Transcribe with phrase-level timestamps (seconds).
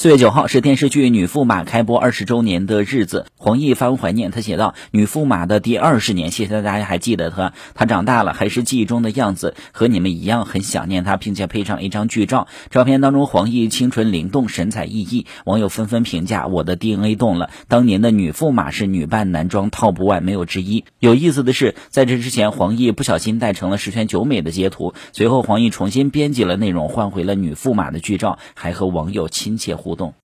[0.00, 20.86] 四月九号是电视剧《女驸马》开播二十周年的日子，黄奕发文怀念，他写道：“女驸马的第二十年，谢谢大家还记得她，她长大了，还是记忆中的样子，和你们一样很想念她，并且配上一张剧照，照片当中黄奕清纯灵动，神采奕奕，网友纷纷评价：我的 DNA 动了，当年的女驸马是女扮男装 top one 没有之一。
[20.98, 30.14] 有意思的是，在这之前，黄奕不小心带成了十全九美的截图，随后黄奕重新编辑了内容，换回了女驸马的剧照，还和网友亲切互互动。